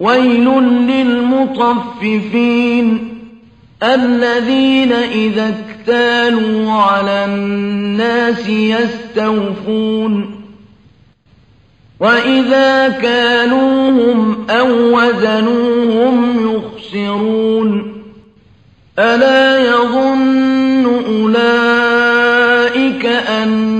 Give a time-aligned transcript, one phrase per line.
[0.00, 0.48] ويل
[0.88, 3.08] للمطففين
[3.82, 10.40] الذين إذا اكتالوا على الناس يستوفون
[12.00, 17.92] وإذا كانوهم أو وزنوهم يخسرون
[18.98, 23.79] ألا يظن أولئك أنهم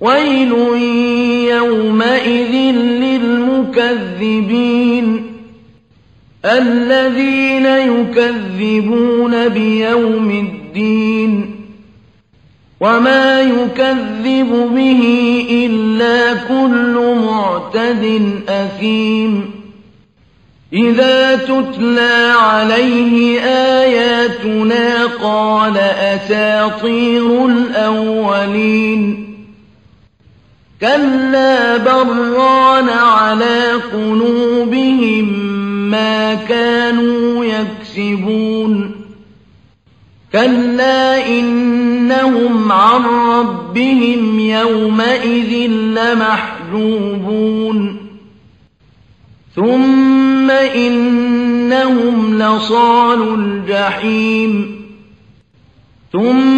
[0.00, 0.52] ويل
[1.48, 2.54] يومئذ
[3.82, 5.22] للمكذبين
[6.44, 11.54] الذين يكذبون بيوم الدين
[12.80, 15.02] وما يكذب به
[15.50, 19.50] إلا كل معتد أثيم
[20.72, 29.17] إذا تتلى عليه آياتنا قال أساطير الأولين
[30.80, 35.28] كلا بران على قلوبهم
[35.90, 38.90] ما كانوا يكسبون
[40.32, 45.70] كلا إنهم عن ربهم يومئذ
[46.76, 47.48] لمحجوبون
[49.56, 54.78] ثم إنهم لصال الجحيم
[56.12, 56.57] ثم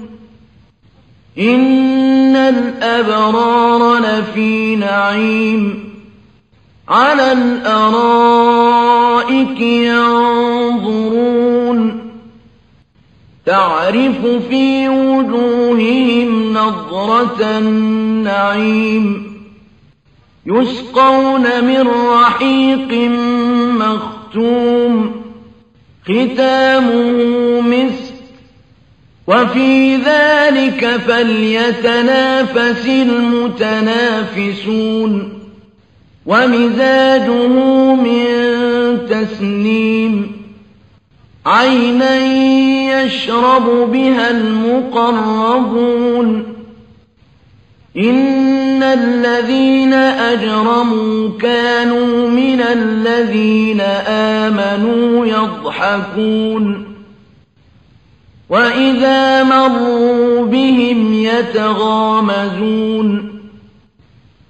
[1.37, 5.91] إن الأبرار لفي نعيم
[6.89, 8.81] على الأرائك
[9.61, 11.21] ينظرون
[13.45, 19.31] تعرف في وجوههم نظرة النعيم
[20.45, 23.09] يسقون من رحيق
[23.79, 25.21] مختوم
[26.03, 28.10] ختامه مسك
[29.31, 32.85] وفي ذلك فليتنافس
[33.57, 34.53] المتنافسون
[36.25, 37.47] ومزاجه
[37.95, 38.25] من
[39.09, 40.31] تسنيم
[41.45, 42.17] عينا
[43.03, 46.03] يشرب بها المقربون
[47.97, 56.90] إن الذين أجرموا كانوا من الذين آمنوا يضحكون
[58.51, 62.71] وإذا مروا بهم يتغامزون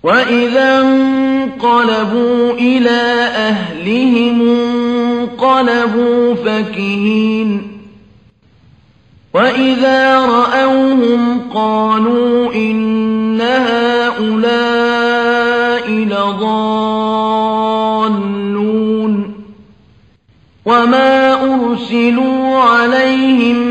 [0.04, 3.02] وإذا انقلبوا إلى
[3.36, 7.68] أهلهم انقلبوا فكهين
[9.34, 14.72] وإذا رأوهم قالوا إن هؤلاء
[15.90, 17.22] لضالون
[20.66, 23.71] وما أرسلوا عليهم